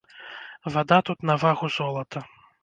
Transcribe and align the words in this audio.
Вада 0.75 0.99
тут 1.09 1.19
на 1.31 1.35
вагу 1.45 1.71
золата. 1.77 2.25